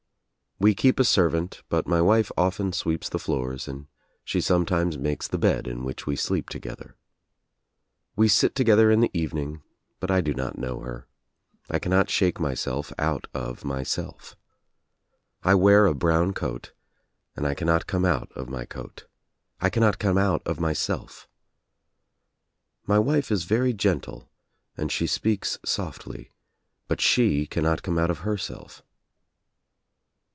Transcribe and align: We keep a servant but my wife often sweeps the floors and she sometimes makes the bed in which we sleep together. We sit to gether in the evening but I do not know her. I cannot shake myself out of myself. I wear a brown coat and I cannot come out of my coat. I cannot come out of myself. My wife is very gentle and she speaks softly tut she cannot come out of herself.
We 0.63 0.75
keep 0.75 0.99
a 0.99 1.03
servant 1.03 1.63
but 1.69 1.87
my 1.87 2.01
wife 2.01 2.31
often 2.37 2.71
sweeps 2.71 3.09
the 3.09 3.17
floors 3.17 3.67
and 3.67 3.87
she 4.23 4.39
sometimes 4.39 4.95
makes 4.95 5.27
the 5.27 5.39
bed 5.39 5.65
in 5.67 5.83
which 5.83 6.05
we 6.05 6.15
sleep 6.15 6.49
together. 6.49 6.95
We 8.15 8.27
sit 8.27 8.53
to 8.53 8.63
gether 8.63 8.91
in 8.91 8.99
the 8.99 9.09
evening 9.11 9.63
but 9.99 10.11
I 10.11 10.21
do 10.21 10.35
not 10.35 10.59
know 10.59 10.81
her. 10.81 11.07
I 11.67 11.79
cannot 11.79 12.11
shake 12.11 12.39
myself 12.39 12.93
out 12.99 13.25
of 13.33 13.65
myself. 13.65 14.35
I 15.41 15.55
wear 15.55 15.87
a 15.87 15.95
brown 15.95 16.31
coat 16.31 16.73
and 17.35 17.47
I 17.47 17.55
cannot 17.55 17.87
come 17.87 18.05
out 18.05 18.31
of 18.35 18.47
my 18.47 18.65
coat. 18.65 19.07
I 19.61 19.71
cannot 19.71 19.97
come 19.97 20.19
out 20.19 20.43
of 20.45 20.59
myself. 20.59 21.27
My 22.85 22.99
wife 22.99 23.31
is 23.31 23.45
very 23.45 23.73
gentle 23.73 24.29
and 24.77 24.91
she 24.91 25.07
speaks 25.07 25.57
softly 25.65 26.29
tut 26.87 27.01
she 27.01 27.47
cannot 27.47 27.81
come 27.81 27.97
out 27.97 28.11
of 28.11 28.19
herself. 28.19 28.83